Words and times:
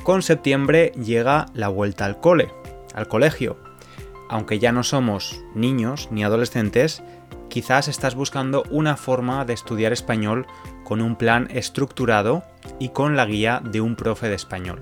Con 0.03 0.21
septiembre 0.21 0.91
llega 1.01 1.45
la 1.53 1.69
vuelta 1.69 2.05
al 2.05 2.19
cole, 2.19 2.51
al 2.93 3.07
colegio. 3.07 3.57
Aunque 4.29 4.59
ya 4.59 4.71
no 4.71 4.83
somos 4.83 5.41
niños 5.55 6.09
ni 6.11 6.23
adolescentes, 6.23 7.03
quizás 7.49 7.87
estás 7.87 8.15
buscando 8.15 8.63
una 8.69 8.97
forma 8.97 9.45
de 9.45 9.53
estudiar 9.53 9.93
español 9.93 10.47
con 10.83 11.01
un 11.01 11.15
plan 11.15 11.47
estructurado 11.51 12.43
y 12.79 12.89
con 12.89 13.15
la 13.15 13.25
guía 13.25 13.61
de 13.63 13.79
un 13.79 13.95
profe 13.95 14.27
de 14.27 14.35
español. 14.35 14.81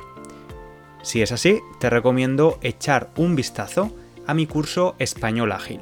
Si 1.04 1.22
es 1.22 1.32
así, 1.32 1.60
te 1.80 1.90
recomiendo 1.90 2.58
echar 2.62 3.10
un 3.16 3.36
vistazo 3.36 3.92
a 4.28 4.34
mi 4.34 4.48
curso 4.48 4.96
Español 5.00 5.52
Ágil. 5.52 5.82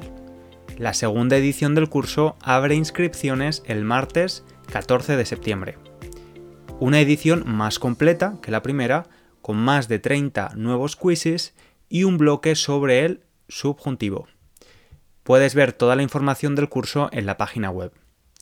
La 0.78 0.94
segunda 0.94 1.36
edición 1.36 1.74
del 1.74 1.88
curso 1.88 2.36
abre 2.42 2.74
inscripciones 2.74 3.62
el 3.66 3.84
martes 3.84 4.44
14 4.72 5.16
de 5.16 5.26
septiembre. 5.26 5.89
Una 6.80 7.00
edición 7.00 7.44
más 7.46 7.78
completa 7.78 8.38
que 8.40 8.50
la 8.50 8.62
primera, 8.62 9.06
con 9.42 9.58
más 9.58 9.86
de 9.86 9.98
30 9.98 10.54
nuevos 10.56 10.96
quizzes 10.96 11.52
y 11.90 12.04
un 12.04 12.16
bloque 12.16 12.54
sobre 12.54 13.04
el 13.04 13.20
subjuntivo. 13.50 14.28
Puedes 15.22 15.54
ver 15.54 15.74
toda 15.74 15.94
la 15.94 16.02
información 16.02 16.54
del 16.54 16.70
curso 16.70 17.10
en 17.12 17.26
la 17.26 17.36
página 17.36 17.68
web. 17.68 17.92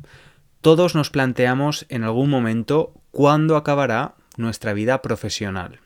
todos 0.62 0.94
nos 0.94 1.10
planteamos 1.10 1.86
en 1.90 2.04
algún 2.04 2.30
momento 2.30 2.94
cuándo 3.12 3.56
acabará 3.56 4.16
nuestra 4.36 4.74
vida 4.74 5.02
profesional. 5.02 5.80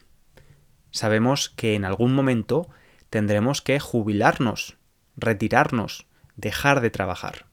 Sabemos 0.91 1.49
que 1.49 1.75
en 1.75 1.85
algún 1.85 2.13
momento 2.13 2.69
tendremos 3.09 3.61
que 3.61 3.79
jubilarnos, 3.79 4.77
retirarnos, 5.15 6.07
dejar 6.35 6.81
de 6.81 6.89
trabajar. 6.89 7.45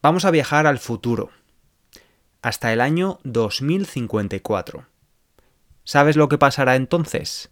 Vamos 0.00 0.24
a 0.24 0.30
viajar 0.30 0.66
al 0.68 0.78
futuro, 0.78 1.30
hasta 2.40 2.72
el 2.72 2.80
año 2.80 3.18
2054. 3.24 4.86
¿Sabes 5.82 6.16
lo 6.16 6.28
que 6.28 6.38
pasará 6.38 6.76
entonces? 6.76 7.50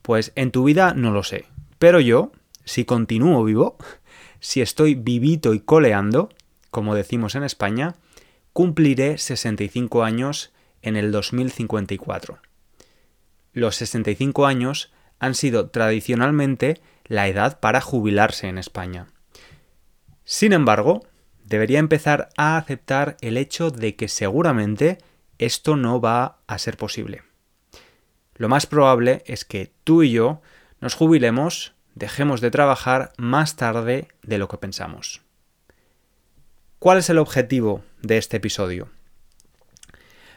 Pues 0.00 0.32
en 0.34 0.50
tu 0.50 0.64
vida 0.64 0.94
no 0.94 1.10
lo 1.10 1.22
sé, 1.22 1.46
pero 1.78 2.00
yo, 2.00 2.32
si 2.64 2.84
continúo 2.84 3.44
vivo, 3.44 3.76
si 4.40 4.60
estoy 4.60 4.94
vivito 4.94 5.54
y 5.54 5.60
coleando, 5.60 6.30
como 6.70 6.94
decimos 6.94 7.34
en 7.34 7.44
España, 7.44 7.94
cumpliré 8.52 9.18
65 9.18 10.04
años 10.04 10.52
en 10.82 10.96
el 10.96 11.12
2054. 11.12 12.38
Los 13.52 13.76
65 13.76 14.46
años 14.46 14.92
han 15.18 15.34
sido 15.34 15.70
tradicionalmente 15.70 16.80
la 17.06 17.28
edad 17.28 17.60
para 17.60 17.80
jubilarse 17.80 18.48
en 18.48 18.58
España. 18.58 19.06
Sin 20.24 20.52
embargo, 20.52 21.06
debería 21.44 21.78
empezar 21.78 22.30
a 22.36 22.56
aceptar 22.56 23.16
el 23.20 23.36
hecho 23.36 23.70
de 23.70 23.94
que 23.96 24.08
seguramente 24.08 24.98
esto 25.38 25.76
no 25.76 26.00
va 26.00 26.38
a 26.46 26.58
ser 26.58 26.76
posible. 26.76 27.22
Lo 28.34 28.48
más 28.48 28.66
probable 28.66 29.22
es 29.26 29.44
que 29.44 29.72
tú 29.84 30.02
y 30.02 30.12
yo 30.12 30.40
nos 30.80 30.94
jubilemos, 30.94 31.74
dejemos 31.94 32.40
de 32.40 32.50
trabajar 32.50 33.12
más 33.16 33.56
tarde 33.56 34.08
de 34.22 34.38
lo 34.38 34.48
que 34.48 34.58
pensamos. 34.58 35.22
¿Cuál 36.78 36.98
es 36.98 37.10
el 37.10 37.18
objetivo 37.18 37.82
de 38.02 38.18
este 38.18 38.38
episodio? 38.38 38.88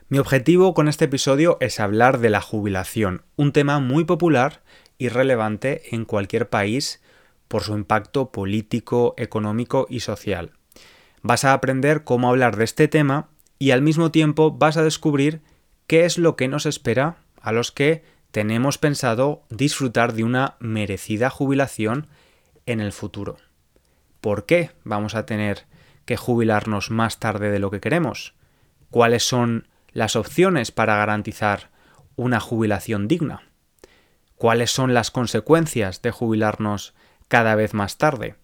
Mi 0.08 0.20
objetivo 0.20 0.76
con 0.76 0.88
este 0.88 1.06
episodio 1.06 1.58
es 1.62 1.80
hablar 1.80 2.20
de 2.20 2.30
la 2.30 2.42
jubilación, 2.42 3.24
un 3.36 3.52
tema 3.52 3.80
muy 3.80 4.06
popular 4.06 4.62
y 5.00 5.10
relevante 5.10 5.96
en 5.96 6.06
cualquier 6.06 6.50
país 6.50 7.02
por 7.48 7.64
su 7.64 7.74
impacto 7.74 8.32
político, 8.32 9.16
económico 9.18 9.88
y 9.90 10.02
social. 10.02 10.52
Vas 11.24 11.44
a 11.44 11.54
aprender 11.54 12.04
cómo 12.04 12.30
hablar 12.30 12.56
de 12.58 12.66
este 12.66 12.88
tema 12.88 13.30
y 13.58 13.72
al 13.72 13.82
mismo 13.82 14.12
tiempo 14.12 14.52
vas 14.52 14.78
a 14.78 14.84
descubrir 14.84 15.42
qué 15.88 16.06
es 16.06 16.20
lo 16.20 16.36
que 16.36 16.48
nos 16.48 16.68
espera 16.68 17.18
a 17.42 17.52
los 17.52 17.72
que 17.72 18.04
tenemos 18.36 18.78
pensado 18.78 19.44
disfrutar 19.50 20.12
de 20.12 20.26
una 20.26 20.58
merecida 20.60 21.30
jubilación 21.30 22.08
en 22.66 22.82
el 22.82 22.92
futuro. 22.92 23.38
¿Por 24.20 24.46
qué 24.46 24.72
vamos 24.84 25.16
a 25.16 25.26
tener 25.26 25.64
que 26.04 26.18
jubilarnos 26.18 26.92
más 26.92 27.18
tarde 27.18 27.50
de 27.50 27.60
lo 27.60 27.72
que 27.72 27.80
queremos? 27.80 28.34
¿Cuáles 28.90 29.24
son 29.24 29.70
las 29.94 30.18
opciones 30.18 30.74
para 30.74 30.98
garantizar 30.98 31.70
una 32.18 32.42
jubilación 32.42 33.08
digna? 33.08 33.44
¿Cuáles 34.36 34.70
son 34.70 34.94
las 34.94 35.12
consecuencias 35.12 36.02
de 36.02 36.12
jubilarnos 36.12 36.94
cada 37.30 37.56
vez 37.56 37.74
más 37.74 37.98
tarde? 37.98 38.36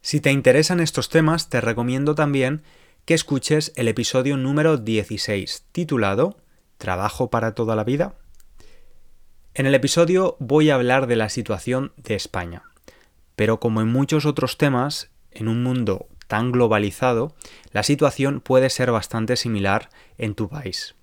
Si 0.00 0.20
te 0.20 0.30
interesan 0.30 0.78
estos 0.78 1.08
temas, 1.08 1.48
te 1.48 1.60
recomiendo 1.60 2.14
también 2.14 2.62
que 3.04 3.14
escuches 3.14 3.72
el 3.74 3.88
episodio 3.88 4.36
número 4.36 4.76
16, 4.76 5.64
titulado 5.72 6.36
¿Trabajo 6.76 7.30
para 7.30 7.56
toda 7.56 7.74
la 7.74 7.82
vida? 7.82 8.14
En 9.58 9.66
el 9.66 9.74
episodio 9.74 10.36
voy 10.38 10.70
a 10.70 10.76
hablar 10.76 11.08
de 11.08 11.16
la 11.16 11.28
situación 11.28 11.90
de 11.96 12.14
España, 12.14 12.62
pero 13.34 13.58
como 13.58 13.80
en 13.80 13.88
muchos 13.88 14.24
otros 14.24 14.56
temas, 14.56 15.10
en 15.32 15.48
un 15.48 15.64
mundo 15.64 16.06
tan 16.28 16.52
globalizado, 16.52 17.34
la 17.72 17.82
situación 17.82 18.40
puede 18.40 18.70
ser 18.70 18.92
bastante 18.92 19.34
similar 19.34 19.88
en 20.16 20.36
tu 20.36 20.48
país. 20.48 20.94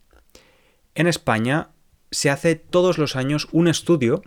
En 0.94 1.08
España 1.08 1.72
se 2.12 2.30
hace 2.30 2.56
todos 2.56 2.98
los 2.98 3.18
años 3.18 3.50
un 3.52 3.68
estudio 3.68 4.22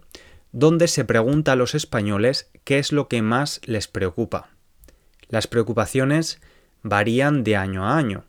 donde 0.53 0.89
se 0.89 1.07
pregunta 1.07 1.53
a 1.53 1.57
los 1.57 1.75
españoles 1.75 2.51
qué 2.65 2.79
es 2.79 2.93
lo 2.93 3.09
que 3.09 3.23
más 3.23 3.63
les 3.65 3.89
preocupa. 3.89 4.51
Las 5.31 5.47
preocupaciones 5.47 6.39
varían 6.83 7.45
de 7.45 7.57
año 7.57 7.87
a 7.87 7.97
año. 7.97 8.27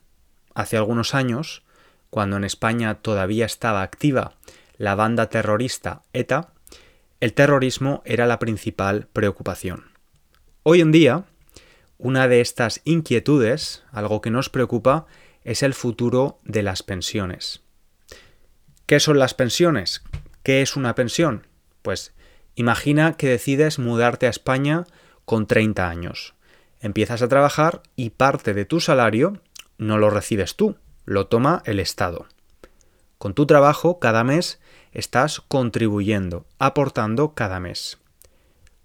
Hace 0.55 0.77
algunos 0.77 1.13
años, 1.13 1.63
cuando 2.09 2.37
en 2.37 2.45
España 2.45 2.95
todavía 2.95 3.45
estaba 3.45 3.81
activa 3.81 4.37
la 4.79 4.95
banda 4.95 5.29
terrorista 5.29 6.03
ETA, 6.13 6.53
el 7.19 7.33
terrorismo 7.33 8.01
era 8.05 8.25
la 8.25 8.39
principal 8.39 9.07
preocupación. 9.11 9.91
Hoy 10.63 10.79
en 10.79 10.93
día, 10.93 11.25
una 11.97 12.29
de 12.29 12.39
estas 12.39 12.79
inquietudes, 12.85 13.83
algo 13.91 14.21
que 14.21 14.31
nos 14.31 14.49
preocupa, 14.49 15.05
es 15.43 15.63
el 15.63 15.73
futuro 15.73 16.39
de 16.45 16.63
las 16.63 16.81
pensiones. 16.81 17.61
¿Qué 18.85 19.01
son 19.01 19.19
las 19.19 19.33
pensiones? 19.33 20.01
¿Qué 20.43 20.61
es 20.61 20.77
una 20.77 20.95
pensión? 20.95 21.45
Pues 21.81 22.13
imagina 22.55 23.17
que 23.17 23.27
decides 23.27 23.79
mudarte 23.79 24.27
a 24.27 24.29
España 24.31 24.85
con 25.25 25.45
30 25.45 25.89
años. 25.89 26.35
Empiezas 26.79 27.21
a 27.21 27.27
trabajar 27.27 27.83
y 27.97 28.11
parte 28.11 28.53
de 28.53 28.63
tu 28.63 28.79
salario 28.79 29.41
no 29.77 29.97
lo 29.97 30.09
recibes 30.09 30.55
tú, 30.55 30.77
lo 31.03 31.27
toma 31.27 31.63
el 31.65 31.81
Estado. 31.81 32.27
Con 33.19 33.33
tu 33.33 33.45
trabajo 33.45 33.99
cada 33.99 34.23
mes 34.23 34.61
estás 34.93 35.41
contribuyendo, 35.41 36.45
aportando 36.57 37.33
cada 37.35 37.59
mes. 37.59 37.99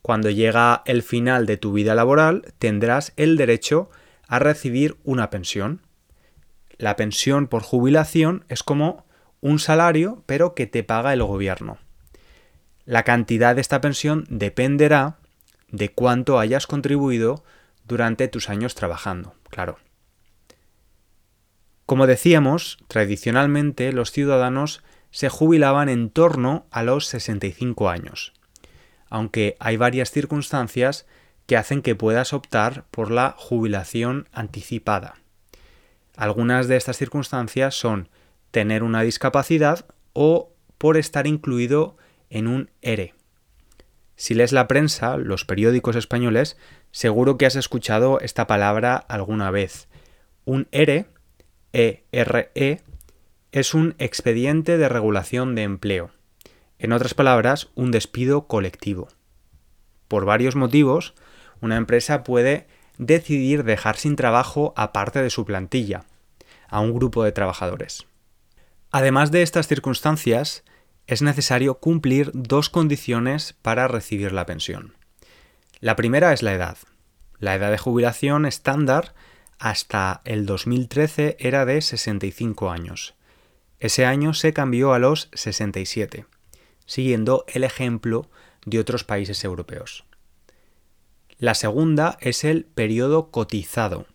Cuando 0.02 0.28
llega 0.28 0.82
el 0.86 1.04
final 1.04 1.46
de 1.46 1.56
tu 1.56 1.72
vida 1.72 1.94
laboral 1.94 2.52
tendrás 2.58 3.12
el 3.16 3.36
derecho 3.36 3.90
a 4.26 4.40
recibir 4.40 4.96
una 5.04 5.31
pensión. 5.31 5.82
La 6.76 6.96
pensión 6.96 7.46
por 7.46 7.62
jubilación 7.62 8.44
es 8.48 8.64
como 8.64 9.06
un 9.40 9.60
salario 9.60 10.25
pero 10.26 10.54
que 10.54 10.66
te 10.66 10.82
paga 10.82 11.12
el 11.12 11.22
gobierno. 11.22 11.78
La 12.86 13.04
cantidad 13.04 13.54
de 13.54 13.60
esta 13.60 13.81
pensión 13.81 14.26
dependerá 14.28 15.16
de 15.70 15.92
cuánto 15.92 16.40
hayas 16.40 16.66
contribuido 16.66 17.44
durante 17.86 18.26
tus 18.26 18.50
años 18.50 18.75
trabajando, 18.75 19.34
claro. 19.48 19.78
Como 21.86 22.06
decíamos, 22.06 22.78
tradicionalmente 22.88 23.92
los 23.92 24.10
ciudadanos 24.10 24.82
se 25.10 25.28
jubilaban 25.28 25.88
en 25.88 26.10
torno 26.10 26.66
a 26.70 26.82
los 26.82 27.06
65 27.06 27.88
años, 27.90 28.32
aunque 29.08 29.56
hay 29.60 29.76
varias 29.76 30.10
circunstancias 30.10 31.06
que 31.46 31.56
hacen 31.56 31.82
que 31.82 31.94
puedas 31.94 32.32
optar 32.32 32.86
por 32.90 33.10
la 33.10 33.34
jubilación 33.36 34.28
anticipada. 34.32 35.16
Algunas 36.16 36.69
de 36.69 36.76
estas 36.76 36.96
circunstancias 36.96 37.75
son 37.75 38.08
tener 38.50 38.82
una 38.82 39.02
discapacidad 39.02 39.86
o 40.14 40.52
por 40.78 40.96
estar 40.96 41.26
incluido 41.26 41.96
en 42.31 42.46
un 42.46 42.70
ERE. 42.82 43.14
Si 44.16 44.32
lees 44.34 44.52
la 44.52 44.69
prensa, 44.69 45.16
los 45.16 45.44
periódicos 45.44 45.96
españoles, 45.96 46.56
seguro 46.92 47.36
que 47.36 47.46
has 47.46 47.56
escuchado 47.56 48.20
esta 48.20 48.46
palabra 48.46 48.96
alguna 48.96 49.50
vez. 49.50 49.88
Un 50.44 50.69
ERE 50.70 51.06
ERE 51.74 52.52
e, 52.54 52.80
es 53.50 53.74
un 53.74 53.96
expediente 53.98 54.78
de 54.78 54.88
regulación 54.88 55.56
de 55.56 55.64
empleo. 55.64 56.10
En 56.78 56.92
otras 56.92 57.14
palabras, 57.14 57.68
un 57.74 57.90
despido 57.90 58.46
colectivo. 58.46 59.08
Por 60.06 60.24
varios 60.24 60.54
motivos, 60.54 61.14
una 61.60 61.76
empresa 61.76 62.22
puede 62.22 62.68
decidir 62.98 63.64
dejar 63.64 63.96
sin 63.96 64.14
trabajo 64.14 64.72
a 64.76 64.92
parte 64.92 65.20
de 65.20 65.30
su 65.30 65.44
plantilla, 65.44 66.04
a 66.68 66.78
un 66.78 66.94
grupo 66.94 67.24
de 67.24 67.32
trabajadores. 67.32 68.06
Además 68.92 69.32
de 69.32 69.42
estas 69.42 69.66
circunstancias, 69.66 70.62
es 71.08 71.22
necesario 71.22 71.80
cumplir 71.80 72.30
dos 72.34 72.70
condiciones 72.70 73.54
para 73.62 73.88
recibir 73.88 74.32
la 74.32 74.46
pensión. 74.46 74.94
La 75.80 75.96
primera 75.96 76.32
es 76.32 76.42
la 76.42 76.54
edad. 76.54 76.78
La 77.40 77.56
edad 77.56 77.72
de 77.72 77.78
jubilación 77.78 78.46
estándar 78.46 79.12
hasta 79.58 80.20
el 80.24 80.46
2013 80.46 81.36
era 81.38 81.64
de 81.64 81.80
65 81.80 82.70
años. 82.70 83.14
Ese 83.80 84.06
año 84.06 84.34
se 84.34 84.52
cambió 84.52 84.92
a 84.92 84.98
los 84.98 85.28
67, 85.34 86.26
siguiendo 86.86 87.44
el 87.48 87.64
ejemplo 87.64 88.28
de 88.64 88.78
otros 88.78 89.04
países 89.04 89.44
europeos. 89.44 90.04
La 91.38 91.54
segunda 91.54 92.16
es 92.20 92.44
el 92.44 92.64
periodo 92.64 93.30
cotizado. 93.30 94.06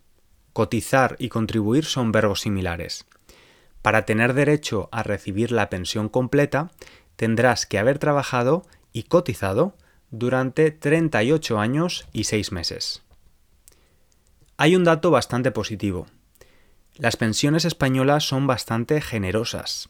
Cotizar 0.53 1.15
y 1.19 1.30
contribuir 1.30 1.85
son 1.85 2.12
verbos 2.12 2.42
similares. 2.42 3.06
Para 3.81 4.06
tener 4.06 4.33
derecho 4.33 4.89
a 4.92 5.03
recibir 5.03 5.51
la 5.51 5.69
pensión 5.69 6.09
completa, 6.09 6.71
tendrás 7.15 7.65
que 7.65 7.77
haber 7.77 8.00
trabajado 8.00 8.63
y 8.92 9.03
cotizado 9.03 9.75
durante 10.12 10.71
38 10.71 11.59
años 11.59 12.07
y 12.12 12.24
6 12.24 12.51
meses. 12.51 13.03
Hay 14.61 14.75
un 14.75 14.83
dato 14.83 15.09
bastante 15.09 15.51
positivo. 15.51 16.07
Las 16.97 17.15
pensiones 17.15 17.63
españolas 17.63 18.27
son 18.27 18.45
bastante 18.45 19.00
generosas, 19.00 19.88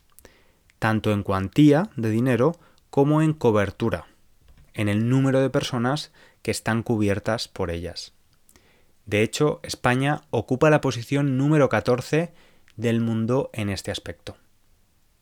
tanto 0.77 1.11
en 1.11 1.23
cuantía 1.23 1.89
de 1.95 2.11
dinero 2.11 2.55
como 2.91 3.23
en 3.23 3.33
cobertura, 3.33 4.05
en 4.75 4.87
el 4.87 5.09
número 5.09 5.41
de 5.41 5.49
personas 5.49 6.11
que 6.43 6.51
están 6.51 6.83
cubiertas 6.83 7.47
por 7.47 7.71
ellas. 7.71 8.13
De 9.07 9.23
hecho, 9.23 9.59
España 9.63 10.21
ocupa 10.29 10.69
la 10.69 10.81
posición 10.81 11.35
número 11.35 11.67
14 11.67 12.31
del 12.75 13.01
mundo 13.01 13.49
en 13.53 13.71
este 13.71 13.89
aspecto. 13.89 14.37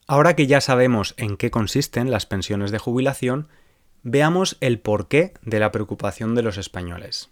Ahora 0.08 0.36
que 0.36 0.48
ya 0.48 0.60
sabemos 0.60 1.14
en 1.16 1.38
qué 1.38 1.52
consisten 1.52 2.12
las 2.12 2.26
pensiones 2.26 2.72
de 2.72 2.80
jubilación, 2.80 3.48
veamos 4.04 4.58
el 4.60 4.82
porqué 4.82 5.36
de 5.42 5.62
la 5.62 5.72
preocupación 5.72 6.36
de 6.36 6.42
los 6.42 6.58
españoles. 6.58 7.30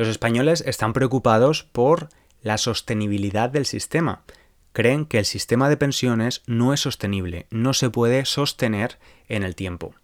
Los 0.00 0.08
españoles 0.08 0.64
están 0.66 0.94
preocupados 0.94 1.62
por 1.62 2.08
la 2.40 2.56
sostenibilidad 2.56 3.50
del 3.50 3.66
sistema. 3.66 4.22
Creen 4.72 5.04
que 5.04 5.18
el 5.18 5.26
sistema 5.26 5.68
de 5.68 5.76
pensiones 5.76 6.42
no 6.46 6.72
es 6.72 6.80
sostenible, 6.80 7.46
no 7.50 7.74
se 7.74 7.90
puede 7.90 8.24
sostener 8.24 8.98
en 9.28 9.42
el 9.42 9.54
tiempo. 9.54 9.94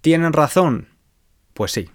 ¿Tienen 0.00 0.32
razón? 0.32 0.88
Pues 1.54 1.70
sí. 1.70 1.90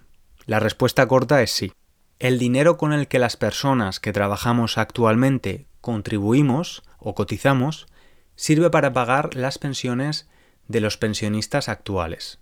La 0.46 0.60
respuesta 0.60 1.06
corta 1.06 1.42
es 1.42 1.50
sí. 1.50 1.74
El 2.20 2.38
dinero 2.38 2.78
con 2.78 2.94
el 2.94 3.06
que 3.06 3.18
las 3.18 3.36
personas 3.36 4.00
que 4.00 4.14
trabajamos 4.14 4.78
actualmente 4.78 5.66
contribuimos 5.82 6.84
o 6.96 7.14
cotizamos 7.14 7.86
sirve 8.34 8.70
para 8.70 8.94
pagar 8.94 9.34
las 9.34 9.58
pensiones 9.58 10.26
de 10.68 10.80
los 10.80 10.96
pensionistas 10.96 11.68
actuales. 11.68 12.38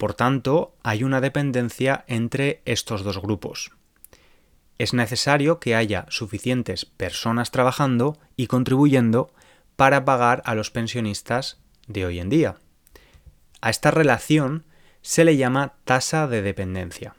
Por 0.00 0.14
tanto, 0.14 0.74
hay 0.82 1.04
una 1.04 1.20
dependencia 1.20 2.06
entre 2.06 2.62
estos 2.64 3.04
dos 3.04 3.20
grupos. 3.20 3.72
Es 4.78 4.94
necesario 4.94 5.60
que 5.60 5.74
haya 5.74 6.06
suficientes 6.08 6.86
personas 6.86 7.50
trabajando 7.50 8.18
y 8.34 8.46
contribuyendo 8.46 9.30
para 9.76 10.06
pagar 10.06 10.40
a 10.46 10.54
los 10.54 10.70
pensionistas 10.70 11.60
de 11.86 12.06
hoy 12.06 12.18
en 12.18 12.30
día. 12.30 12.56
A 13.60 13.68
esta 13.68 13.90
relación 13.90 14.64
se 15.02 15.26
le 15.26 15.36
llama 15.36 15.74
tasa 15.84 16.26
de 16.26 16.40
dependencia. 16.40 17.14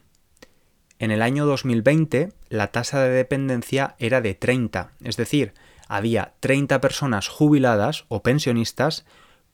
En 0.97 1.11
el 1.11 1.21
año 1.21 1.45
2020 1.45 2.33
la 2.49 2.71
tasa 2.71 2.99
de 3.03 3.09
dependencia 3.11 3.93
era 3.99 4.21
de 4.21 4.33
30, 4.33 4.93
es 5.03 5.17
decir, 5.17 5.53
había 5.87 6.33
30 6.39 6.81
personas 6.81 7.27
jubiladas 7.27 8.05
o 8.07 8.23
pensionistas 8.23 9.05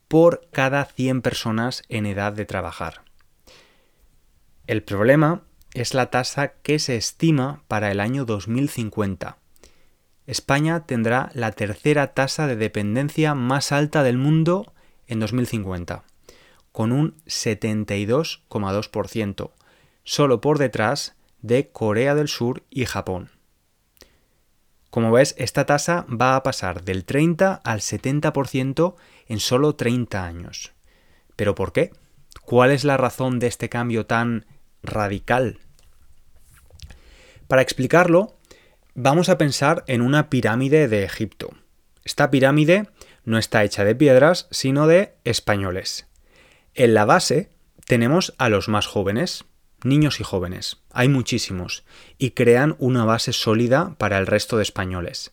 por 0.07 0.47
cada 0.53 0.85
100 0.85 1.21
personas 1.21 1.83
en 1.89 2.05
edad 2.05 2.31
de 2.31 2.45
trabajar. 2.45 3.05
El 4.67 4.83
problema 4.83 5.41
es 5.73 5.93
la 5.93 6.11
tasa 6.11 6.55
que 6.61 6.79
se 6.79 6.97
estima 6.97 7.63
para 7.69 7.89
el 7.89 8.01
año 8.01 8.25
2050. 8.25 9.37
España 10.25 10.85
tendrá 10.85 11.31
la 11.33 11.53
tercera 11.53 12.13
tasa 12.13 12.47
de 12.47 12.57
dependencia 12.57 13.33
más 13.33 13.71
alta 13.71 14.03
del 14.03 14.17
mundo 14.17 14.73
en 15.07 15.21
2050, 15.21 16.03
con 16.73 16.91
un 16.91 17.15
72,2%, 17.27 19.51
solo 20.03 20.41
por 20.41 20.57
detrás 20.57 21.15
de 21.41 21.69
Corea 21.69 22.13
del 22.13 22.27
Sur 22.27 22.63
y 22.69 22.83
Japón. 22.83 23.29
Como 24.89 25.13
ves, 25.13 25.33
esta 25.37 25.65
tasa 25.65 26.05
va 26.09 26.35
a 26.35 26.43
pasar 26.43 26.83
del 26.83 27.05
30 27.05 27.53
al 27.53 27.79
70% 27.79 28.95
en 29.27 29.39
solo 29.39 29.75
30 29.75 30.25
años. 30.25 30.73
¿Pero 31.37 31.55
por 31.55 31.71
qué? 31.71 31.93
¿Cuál 32.41 32.71
es 32.71 32.83
la 32.83 32.97
razón 32.97 33.39
de 33.39 33.47
este 33.47 33.69
cambio 33.69 34.05
tan 34.05 34.45
radical. 34.83 35.59
Para 37.47 37.61
explicarlo, 37.61 38.37
vamos 38.95 39.29
a 39.29 39.37
pensar 39.37 39.83
en 39.87 40.01
una 40.01 40.29
pirámide 40.29 40.87
de 40.87 41.03
Egipto. 41.03 41.51
Esta 42.03 42.29
pirámide 42.29 42.89
no 43.23 43.37
está 43.37 43.63
hecha 43.63 43.83
de 43.83 43.95
piedras, 43.95 44.47
sino 44.51 44.87
de 44.87 45.15
españoles. 45.23 46.07
En 46.73 46.93
la 46.93 47.05
base 47.05 47.49
tenemos 47.85 48.33
a 48.37 48.49
los 48.49 48.69
más 48.69 48.87
jóvenes, 48.87 49.45
niños 49.83 50.19
y 50.19 50.23
jóvenes. 50.23 50.77
Hay 50.91 51.09
muchísimos, 51.09 51.83
y 52.17 52.31
crean 52.31 52.75
una 52.79 53.05
base 53.05 53.33
sólida 53.33 53.95
para 53.97 54.17
el 54.17 54.27
resto 54.27 54.57
de 54.57 54.63
españoles. 54.63 55.31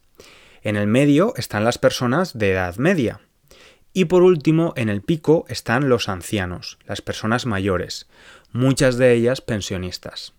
En 0.62 0.76
el 0.76 0.86
medio 0.86 1.34
están 1.36 1.64
las 1.64 1.78
personas 1.78 2.38
de 2.38 2.52
edad 2.52 2.76
media, 2.76 3.20
Y 3.96 4.06
por 4.06 4.24
último, 4.24 4.74
en 4.76 4.88
el 4.88 5.02
pico 5.02 5.46
están 5.48 5.88
los 5.88 6.08
ancianos, 6.08 6.78
las 6.84 7.00
personas 7.00 7.46
mayores, 7.46 8.08
muchas 8.52 8.98
de 8.98 9.12
ellas 9.14 9.40
pensionistas. 9.40 10.34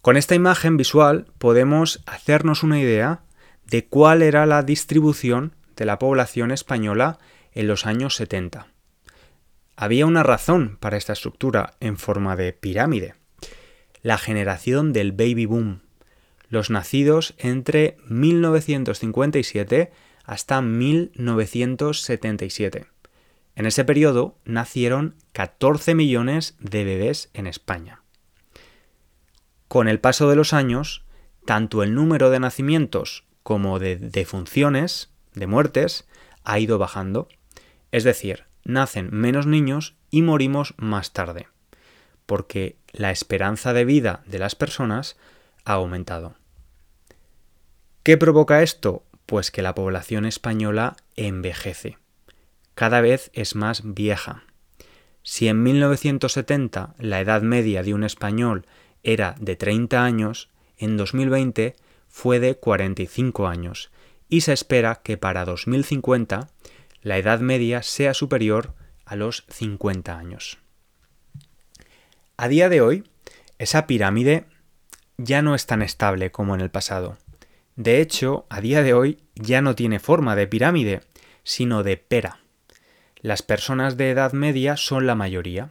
Con 0.00 0.16
esta 0.16 0.34
imagen 0.34 0.76
visual 0.76 1.26
podemos 1.38 2.02
hacernos 2.04 2.64
una 2.64 2.80
idea 2.80 3.22
de 3.64 3.86
cuál 3.86 4.22
era 4.22 4.44
la 4.44 4.64
distribución 4.64 5.54
de 5.76 5.84
la 5.84 6.00
población 6.00 6.50
española 6.50 7.20
en 7.52 7.68
los 7.68 7.86
años 7.86 8.16
70. 8.16 8.66
Había 9.76 10.04
una 10.06 10.24
razón 10.24 10.78
para 10.80 10.96
esta 10.96 11.12
estructura 11.12 11.74
en 11.78 11.96
forma 11.96 12.34
de 12.34 12.52
pirámide. 12.52 13.14
La 14.02 14.18
generación 14.18 14.92
del 14.92 15.12
baby 15.12 15.46
boom, 15.46 15.82
los 16.48 16.70
nacidos 16.70 17.34
entre 17.38 17.98
1957 18.08 19.92
hasta 20.24 20.60
1977. 20.60 22.86
En 23.54 23.66
ese 23.66 23.84
periodo 23.84 24.36
nacieron 24.44 25.14
14 25.32 25.94
millones 25.94 26.56
de 26.58 26.84
bebés 26.84 27.30
en 27.34 27.46
España. 27.46 28.02
Con 29.68 29.88
el 29.88 30.00
paso 30.00 30.28
de 30.28 30.36
los 30.36 30.52
años, 30.52 31.04
tanto 31.44 31.82
el 31.82 31.94
número 31.94 32.30
de 32.30 32.40
nacimientos 32.40 33.24
como 33.42 33.78
de 33.78 33.96
defunciones, 33.96 35.10
de 35.34 35.46
muertes, 35.46 36.06
ha 36.44 36.58
ido 36.58 36.78
bajando. 36.78 37.28
Es 37.90 38.04
decir, 38.04 38.44
nacen 38.64 39.08
menos 39.12 39.46
niños 39.46 39.96
y 40.10 40.22
morimos 40.22 40.74
más 40.76 41.12
tarde, 41.12 41.48
porque 42.26 42.76
la 42.92 43.10
esperanza 43.10 43.72
de 43.72 43.84
vida 43.84 44.22
de 44.26 44.38
las 44.38 44.54
personas 44.54 45.16
ha 45.64 45.74
aumentado. 45.74 46.34
¿Qué 48.02 48.16
provoca 48.16 48.62
esto? 48.62 49.04
Pues 49.26 49.50
que 49.50 49.62
la 49.62 49.74
población 49.74 50.26
española 50.26 50.96
envejece. 51.16 51.98
Cada 52.74 53.00
vez 53.00 53.30
es 53.34 53.54
más 53.54 53.82
vieja. 53.84 54.44
Si 55.22 55.48
en 55.48 55.62
1970 55.62 56.94
la 56.98 57.20
edad 57.20 57.42
media 57.42 57.82
de 57.82 57.94
un 57.94 58.04
español 58.04 58.66
era 59.02 59.34
de 59.38 59.56
30 59.56 60.04
años, 60.04 60.48
en 60.78 60.96
2020 60.96 61.76
fue 62.08 62.40
de 62.40 62.56
45 62.56 63.46
años 63.46 63.90
y 64.28 64.40
se 64.40 64.52
espera 64.52 65.00
que 65.02 65.16
para 65.16 65.44
2050 65.44 66.48
la 67.02 67.18
edad 67.18 67.40
media 67.40 67.82
sea 67.82 68.14
superior 68.14 68.74
a 69.04 69.16
los 69.16 69.44
50 69.48 70.16
años. 70.16 70.58
A 72.36 72.48
día 72.48 72.68
de 72.68 72.80
hoy, 72.80 73.04
esa 73.58 73.86
pirámide 73.86 74.46
ya 75.18 75.42
no 75.42 75.54
es 75.54 75.66
tan 75.66 75.82
estable 75.82 76.32
como 76.32 76.54
en 76.54 76.60
el 76.60 76.70
pasado. 76.70 77.18
De 77.76 78.00
hecho, 78.00 78.46
a 78.50 78.60
día 78.60 78.82
de 78.82 78.92
hoy 78.92 79.18
ya 79.34 79.62
no 79.62 79.74
tiene 79.74 79.98
forma 79.98 80.36
de 80.36 80.46
pirámide, 80.46 81.00
sino 81.42 81.82
de 81.82 81.96
pera. 81.96 82.40
Las 83.20 83.42
personas 83.42 83.96
de 83.96 84.10
edad 84.10 84.32
media 84.32 84.76
son 84.76 85.06
la 85.06 85.14
mayoría. 85.14 85.70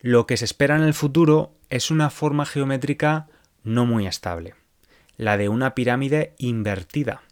Lo 0.00 0.26
que 0.26 0.36
se 0.36 0.44
espera 0.44 0.76
en 0.76 0.82
el 0.82 0.94
futuro 0.94 1.52
es 1.70 1.90
una 1.90 2.10
forma 2.10 2.46
geométrica 2.46 3.28
no 3.62 3.86
muy 3.86 4.06
estable, 4.06 4.54
la 5.16 5.36
de 5.36 5.48
una 5.48 5.74
pirámide 5.74 6.34
invertida, 6.38 7.22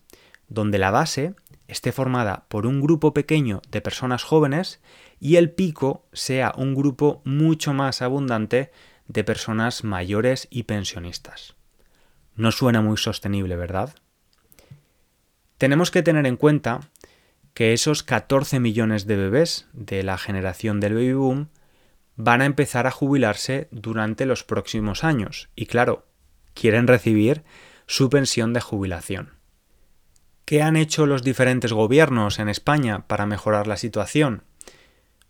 donde 0.48 0.78
la 0.78 0.90
base 0.90 1.34
esté 1.66 1.92
formada 1.92 2.44
por 2.48 2.66
un 2.66 2.80
grupo 2.80 3.14
pequeño 3.14 3.62
de 3.70 3.80
personas 3.80 4.22
jóvenes 4.22 4.80
y 5.18 5.36
el 5.36 5.50
pico 5.50 6.04
sea 6.12 6.52
un 6.56 6.74
grupo 6.74 7.22
mucho 7.24 7.72
más 7.72 8.02
abundante 8.02 8.70
de 9.08 9.24
personas 9.24 9.82
mayores 9.82 10.46
y 10.50 10.64
pensionistas. 10.64 11.55
No 12.36 12.52
suena 12.52 12.82
muy 12.82 12.96
sostenible, 12.96 13.56
¿verdad? 13.56 13.94
Tenemos 15.58 15.90
que 15.90 16.02
tener 16.02 16.26
en 16.26 16.36
cuenta 16.36 16.80
que 17.54 17.72
esos 17.72 18.02
14 18.02 18.60
millones 18.60 19.06
de 19.06 19.16
bebés 19.16 19.66
de 19.72 20.02
la 20.02 20.18
generación 20.18 20.78
del 20.78 20.94
baby 20.94 21.14
boom 21.14 21.48
van 22.16 22.42
a 22.42 22.46
empezar 22.46 22.86
a 22.86 22.90
jubilarse 22.90 23.68
durante 23.70 24.26
los 24.26 24.44
próximos 24.44 25.04
años 25.04 25.48
y 25.56 25.66
claro, 25.66 26.06
quieren 26.52 26.86
recibir 26.86 27.44
su 27.86 28.10
pensión 28.10 28.52
de 28.52 28.60
jubilación. 28.60 29.32
¿Qué 30.44 30.62
han 30.62 30.76
hecho 30.76 31.06
los 31.06 31.22
diferentes 31.22 31.72
gobiernos 31.72 32.38
en 32.38 32.48
España 32.48 33.06
para 33.06 33.26
mejorar 33.26 33.66
la 33.66 33.76
situación? 33.76 34.44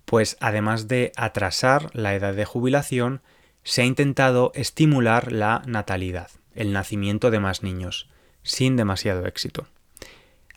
Pues 0.05 0.37
además 0.41 0.89
de 0.89 1.13
atrasar 1.17 1.91
la 1.95 2.15
edad 2.15 2.35
de 2.35 2.45
jubilación, 2.45 3.23
se 3.63 3.83
ha 3.83 3.85
intentado 3.85 4.53
estimular 4.55 5.33
la 5.33 5.63
natalidad, 5.67 6.31
el 6.57 6.73
nacimiento 6.73 7.31
de 7.31 7.41
más 7.41 7.63
niños, 7.63 8.09
sin 8.43 8.77
demasiado 8.77 9.27
éxito. 9.27 9.67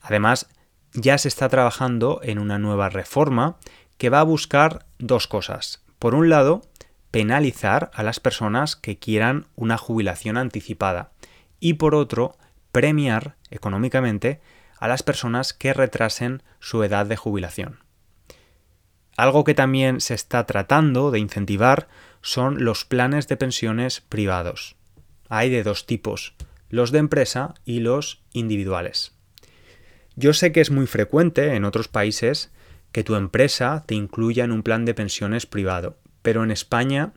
Además, 0.01 0.47
ya 0.93 1.17
se 1.17 1.27
está 1.27 1.49
trabajando 1.49 2.19
en 2.23 2.39
una 2.39 2.57
nueva 2.57 2.89
reforma 2.89 3.57
que 3.97 4.09
va 4.09 4.21
a 4.21 4.23
buscar 4.23 4.85
dos 4.97 5.27
cosas. 5.27 5.83
Por 5.99 6.15
un 6.15 6.29
lado, 6.29 6.63
penalizar 7.11 7.91
a 7.93 8.03
las 8.03 8.19
personas 8.19 8.75
que 8.75 8.97
quieran 8.97 9.47
una 9.55 9.77
jubilación 9.77 10.37
anticipada 10.37 11.11
y 11.59 11.73
por 11.73 11.95
otro, 11.95 12.37
premiar 12.71 13.35
económicamente 13.49 14.41
a 14.79 14.87
las 14.87 15.03
personas 15.03 15.53
que 15.53 15.73
retrasen 15.73 16.41
su 16.59 16.83
edad 16.83 17.05
de 17.05 17.17
jubilación. 17.17 17.79
Algo 19.17 19.43
que 19.43 19.53
también 19.53 19.99
se 19.99 20.13
está 20.13 20.45
tratando 20.45 21.11
de 21.11 21.19
incentivar 21.19 21.89
son 22.21 22.63
los 22.63 22.85
planes 22.85 23.27
de 23.27 23.35
pensiones 23.35 23.99
privados. 23.99 24.77
Hay 25.29 25.49
de 25.49 25.63
dos 25.63 25.85
tipos, 25.85 26.33
los 26.69 26.91
de 26.91 26.99
empresa 26.99 27.53
y 27.63 27.79
los 27.79 28.23
individuales. 28.33 29.13
Yo 30.15 30.33
sé 30.33 30.51
que 30.51 30.59
es 30.59 30.71
muy 30.71 30.87
frecuente 30.87 31.55
en 31.55 31.63
otros 31.63 31.87
países 31.87 32.51
que 32.91 33.03
tu 33.03 33.15
empresa 33.15 33.83
te 33.85 33.95
incluya 33.95 34.43
en 34.43 34.51
un 34.51 34.63
plan 34.63 34.83
de 34.85 34.93
pensiones 34.93 35.45
privado, 35.45 35.97
pero 36.21 36.43
en 36.43 36.51
España 36.51 37.13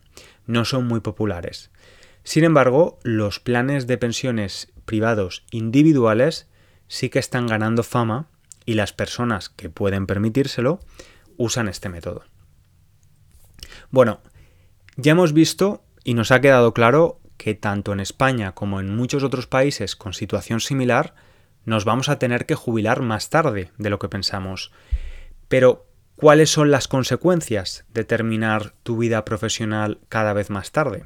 no 0.46 0.64
son 0.64 0.86
muy 0.86 1.00
populares. 1.00 1.70
Sin 2.22 2.44
embargo, 2.44 2.98
los 3.02 3.40
planes 3.40 3.86
de 3.86 3.98
pensiones 3.98 4.72
privados 4.84 5.44
individuales 5.50 6.48
sí 6.86 7.08
que 7.08 7.18
están 7.18 7.46
ganando 7.46 7.82
fama 7.82 8.28
y 8.64 8.74
las 8.74 8.92
personas 8.92 9.48
que 9.48 9.70
pueden 9.70 10.06
permitírselo 10.06 10.80
usan 11.36 11.68
este 11.68 11.88
método. 11.88 12.24
Bueno, 13.90 14.20
ya 14.96 15.12
hemos 15.12 15.32
visto 15.32 15.82
y 16.04 16.14
nos 16.14 16.30
ha 16.30 16.40
quedado 16.40 16.74
claro 16.74 17.21
que 17.42 17.54
tanto 17.54 17.92
en 17.92 17.98
España 17.98 18.52
como 18.52 18.78
en 18.78 18.94
muchos 18.94 19.24
otros 19.24 19.48
países 19.48 19.96
con 19.96 20.12
situación 20.12 20.60
similar 20.60 21.16
nos 21.64 21.84
vamos 21.84 22.08
a 22.08 22.20
tener 22.20 22.46
que 22.46 22.54
jubilar 22.54 23.02
más 23.02 23.30
tarde 23.30 23.72
de 23.78 23.90
lo 23.90 23.98
que 23.98 24.08
pensamos. 24.08 24.70
Pero, 25.48 25.88
¿cuáles 26.14 26.50
son 26.50 26.70
las 26.70 26.86
consecuencias 26.86 27.84
de 27.92 28.04
terminar 28.04 28.74
tu 28.84 28.96
vida 28.96 29.24
profesional 29.24 29.98
cada 30.08 30.32
vez 30.34 30.50
más 30.50 30.70
tarde? 30.70 31.04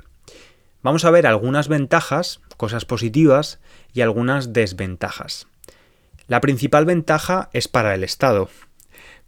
Vamos 0.82 1.06
a 1.06 1.10
ver 1.10 1.26
algunas 1.26 1.68
ventajas, 1.68 2.42
cosas 2.58 2.84
positivas, 2.84 3.58
y 3.94 4.02
algunas 4.02 4.52
desventajas. 4.52 5.46
La 6.26 6.42
principal 6.42 6.84
ventaja 6.84 7.48
es 7.54 7.66
para 7.66 7.94
el 7.94 8.04
Estado. 8.04 8.50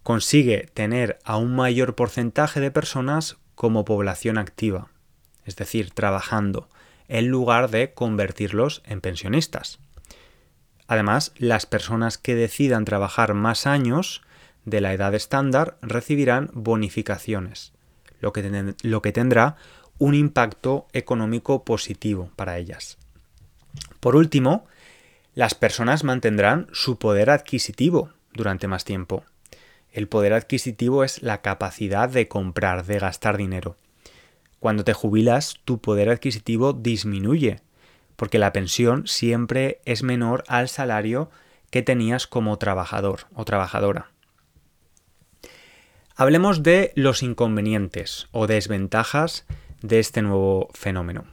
Consigue 0.02 0.68
tener 0.74 1.18
a 1.24 1.38
un 1.38 1.56
mayor 1.56 1.94
porcentaje 1.94 2.60
de 2.60 2.70
personas 2.70 3.38
como 3.54 3.86
población 3.86 4.36
activa, 4.36 4.88
es 5.46 5.56
decir, 5.56 5.90
trabajando, 5.90 6.68
en 7.08 7.28
lugar 7.28 7.70
de 7.70 7.92
convertirlos 7.92 8.82
en 8.86 9.00
pensionistas. 9.00 9.78
Además, 10.86 11.32
las 11.36 11.66
personas 11.66 12.16
que 12.16 12.34
decidan 12.34 12.84
trabajar 12.84 13.34
más 13.34 13.66
años 13.66 14.22
de 14.64 14.80
la 14.80 14.92
edad 14.92 15.14
estándar 15.14 15.76
recibirán 15.82 16.50
bonificaciones, 16.52 17.72
lo 18.20 18.32
que, 18.32 19.12
tendrá 19.12 19.56
un 19.98 20.14
impacto 20.14 20.86
económico 20.92 21.64
positivo 21.64 22.30
para 22.36 22.58
ellas. 22.58 22.98
Por 24.00 24.16
último, 24.16 24.66
las 25.34 25.54
personas 25.54 26.04
mantendrán 26.04 26.68
su 26.72 26.98
poder 26.98 27.30
adquisitivo 27.30 28.10
durante 28.32 28.66
más 28.66 28.84
tiempo. 28.84 29.24
El 29.92 30.08
poder 30.08 30.32
adquisitivo 30.32 31.04
es 31.04 31.22
la 31.22 31.42
capacidad 31.42 32.08
de 32.08 32.28
comprar, 32.28 32.84
de 32.86 32.98
gastar 32.98 33.36
dinero. 33.36 33.76
Cuando 34.60 34.84
te 34.84 34.92
jubilas, 34.92 35.60
tu 35.64 35.80
poder 35.80 36.08
adquisitivo 36.08 36.72
disminuye, 36.72 37.60
porque 38.16 38.38
la 38.38 38.52
pensión 38.52 39.06
siempre 39.06 39.80
es 39.84 40.02
menor 40.02 40.44
al 40.48 40.68
salario 40.68 41.30
que 41.70 41.82
tenías 41.82 42.26
como 42.26 42.58
trabajador 42.58 43.26
o 43.34 43.44
trabajadora. 43.44 44.10
Hablemos 46.16 46.64
de 46.64 46.92
los 46.96 47.22
inconvenientes 47.22 48.26
o 48.32 48.48
desventajas 48.48 49.46
de 49.82 50.00
este 50.00 50.22
nuevo 50.22 50.68
fenómeno. 50.74 51.26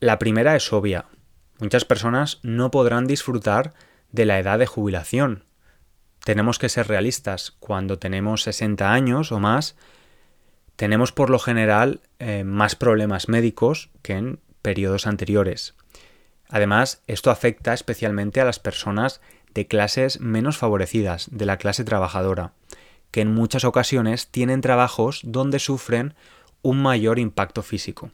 La 0.00 0.18
primera 0.18 0.56
es 0.56 0.72
obvia. 0.72 1.06
Muchas 1.58 1.84
personas 1.84 2.40
no 2.42 2.70
podrán 2.70 3.06
disfrutar 3.06 3.74
de 4.10 4.24
la 4.24 4.38
edad 4.38 4.58
de 4.58 4.66
jubilación. 4.66 5.44
Tenemos 6.24 6.58
que 6.58 6.70
ser 6.70 6.88
realistas. 6.88 7.54
Cuando 7.60 7.98
tenemos 7.98 8.42
60 8.44 8.90
años 8.90 9.32
o 9.32 9.40
más, 9.40 9.76
tenemos 10.76 11.12
por 11.12 11.30
lo 11.30 11.38
general 11.38 12.00
eh, 12.18 12.44
más 12.44 12.76
problemas 12.76 13.28
médicos 13.28 13.90
que 14.02 14.14
en 14.14 14.40
periodos 14.62 15.06
anteriores. 15.06 15.74
Además, 16.48 17.02
esto 17.06 17.30
afecta 17.30 17.74
especialmente 17.74 18.40
a 18.40 18.44
las 18.44 18.58
personas 18.58 19.20
de 19.54 19.66
clases 19.66 20.20
menos 20.20 20.56
favorecidas, 20.56 21.28
de 21.30 21.46
la 21.46 21.58
clase 21.58 21.84
trabajadora, 21.84 22.52
que 23.10 23.20
en 23.20 23.32
muchas 23.32 23.64
ocasiones 23.64 24.28
tienen 24.28 24.60
trabajos 24.60 25.20
donde 25.24 25.58
sufren 25.58 26.14
un 26.62 26.82
mayor 26.82 27.18
impacto 27.18 27.62
físico. 27.62 28.10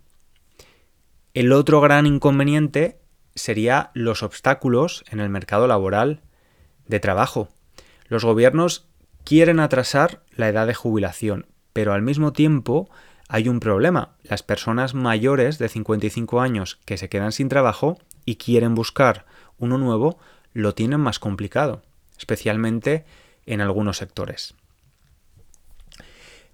El 1.33 1.53
otro 1.53 1.81
gran 1.81 2.07
inconveniente 2.07 2.99
sería 3.35 3.91
los 3.95 4.23
obstáculos 4.23 5.05
en 5.11 5.21
el 5.21 5.31
mercado 5.31 5.67
laboral 5.67 6.21
de 6.87 7.01
trabajo. 7.01 7.49
Los 8.09 8.25
gobiernos 8.25 8.89
quieren 9.25 9.61
atrasar 9.61 10.23
la 10.33 10.49
edad 10.49 10.67
de 10.67 10.75
jubilación, 10.75 11.47
pero 11.73 11.93
al 11.93 12.03
mismo 12.03 12.33
tiempo 12.33 12.89
hay 13.29 13.49
un 13.49 13.61
problema. 13.61 14.17
Las 14.23 14.43
personas 14.43 14.95
mayores 14.95 15.59
de 15.59 15.69
55 15.69 16.41
años 16.41 16.79
que 16.85 16.97
se 16.97 17.09
quedan 17.09 17.33
sin 17.33 17.49
trabajo 17.49 17.99
y 18.25 18.37
quieren 18.37 18.75
buscar 18.75 19.27
uno 19.59 19.79
nuevo 19.79 20.19
lo 20.53 20.75
tienen 20.75 21.01
más 21.01 21.19
complicado, 21.19 21.83
especialmente 22.19 23.05
en 23.47 23.61
algunos 23.61 23.99
sectores. 23.99 24.55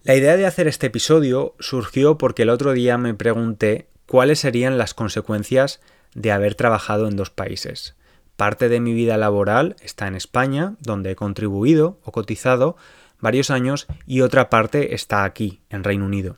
La 0.02 0.14
idea 0.14 0.36
de 0.36 0.46
hacer 0.46 0.68
este 0.68 0.88
episodio 0.88 1.54
surgió 1.58 2.18
porque 2.18 2.42
el 2.42 2.50
otro 2.50 2.72
día 2.72 2.98
me 2.98 3.14
pregunté 3.14 3.88
cuáles 4.06 4.38
serían 4.38 4.78
las 4.78 4.94
consecuencias 4.94 5.80
de 6.14 6.30
haber 6.30 6.54
trabajado 6.54 7.08
en 7.08 7.16
dos 7.16 7.30
países. 7.30 7.96
Parte 8.36 8.68
de 8.68 8.80
mi 8.80 8.92
vida 8.92 9.16
laboral 9.16 9.76
está 9.80 10.06
en 10.06 10.14
España, 10.14 10.76
donde 10.80 11.10
he 11.10 11.16
contribuido 11.16 11.98
o 12.04 12.12
cotizado 12.12 12.76
varios 13.20 13.50
años, 13.50 13.86
y 14.06 14.20
otra 14.20 14.50
parte 14.50 14.94
está 14.94 15.24
aquí, 15.24 15.60
en 15.70 15.84
Reino 15.84 16.04
Unido. 16.04 16.36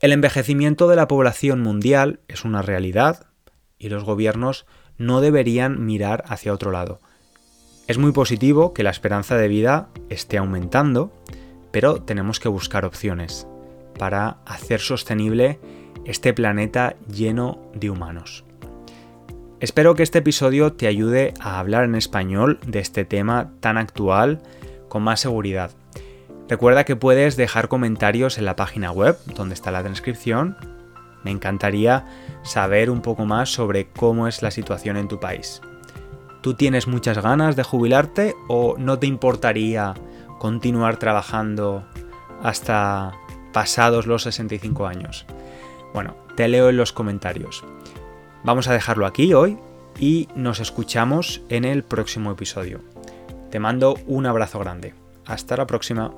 El 0.00 0.12
envejecimiento 0.12 0.88
de 0.88 0.96
la 0.96 1.06
población 1.06 1.60
mundial 1.60 2.20
es 2.26 2.44
una 2.44 2.60
realidad 2.60 3.26
y 3.78 3.88
los 3.88 4.04
gobiernos 4.04 4.66
no 4.98 5.20
deberían 5.20 5.84
mirar 5.86 6.24
hacia 6.26 6.52
otro 6.52 6.72
lado. 6.72 7.00
Es 7.86 7.98
muy 7.98 8.12
positivo 8.12 8.74
que 8.74 8.82
la 8.82 8.90
esperanza 8.90 9.36
de 9.36 9.48
vida 9.48 9.88
esté 10.08 10.38
aumentando, 10.38 11.12
pero 11.70 12.02
tenemos 12.02 12.40
que 12.40 12.48
buscar 12.48 12.84
opciones 12.84 13.46
para 13.98 14.38
hacer 14.44 14.80
sostenible 14.80 15.60
este 16.04 16.32
planeta 16.32 16.96
lleno 17.06 17.70
de 17.74 17.90
humanos. 17.90 18.44
Espero 19.60 19.94
que 19.94 20.02
este 20.02 20.18
episodio 20.18 20.72
te 20.72 20.88
ayude 20.88 21.34
a 21.38 21.60
hablar 21.60 21.84
en 21.84 21.94
español 21.94 22.58
de 22.66 22.80
este 22.80 23.04
tema 23.04 23.52
tan 23.60 23.78
actual 23.78 24.42
con 24.92 25.04
más 25.04 25.20
seguridad. 25.20 25.70
Recuerda 26.50 26.84
que 26.84 26.96
puedes 26.96 27.38
dejar 27.38 27.68
comentarios 27.68 28.36
en 28.36 28.44
la 28.44 28.56
página 28.56 28.92
web 28.92 29.16
donde 29.34 29.54
está 29.54 29.70
la 29.70 29.82
transcripción. 29.82 30.58
Me 31.24 31.30
encantaría 31.30 32.04
saber 32.42 32.90
un 32.90 33.00
poco 33.00 33.24
más 33.24 33.48
sobre 33.48 33.88
cómo 33.88 34.28
es 34.28 34.42
la 34.42 34.50
situación 34.50 34.98
en 34.98 35.08
tu 35.08 35.18
país. 35.18 35.62
¿Tú 36.42 36.52
tienes 36.52 36.88
muchas 36.88 37.22
ganas 37.22 37.56
de 37.56 37.62
jubilarte 37.62 38.34
o 38.48 38.76
no 38.76 38.98
te 38.98 39.06
importaría 39.06 39.94
continuar 40.38 40.98
trabajando 40.98 41.86
hasta 42.42 43.12
pasados 43.54 44.06
los 44.06 44.24
65 44.24 44.86
años? 44.86 45.24
Bueno, 45.94 46.16
te 46.36 46.48
leo 46.48 46.68
en 46.68 46.76
los 46.76 46.92
comentarios. 46.92 47.64
Vamos 48.44 48.68
a 48.68 48.74
dejarlo 48.74 49.06
aquí 49.06 49.32
hoy 49.32 49.56
y 49.98 50.28
nos 50.34 50.60
escuchamos 50.60 51.40
en 51.48 51.64
el 51.64 51.82
próximo 51.82 52.30
episodio. 52.30 52.91
Te 53.52 53.60
mando 53.60 53.96
un 54.06 54.24
abrazo 54.24 54.58
grande. 54.60 54.94
Hasta 55.26 55.58
la 55.58 55.66
próxima. 55.66 56.10